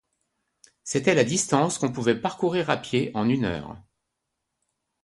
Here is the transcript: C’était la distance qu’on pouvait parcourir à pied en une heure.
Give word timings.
C’était 0.83 1.13
la 1.13 1.23
distance 1.23 1.77
qu’on 1.77 1.91
pouvait 1.91 2.19
parcourir 2.19 2.71
à 2.71 2.77
pied 2.77 3.11
en 3.13 3.29
une 3.29 3.45
heure. 3.45 3.79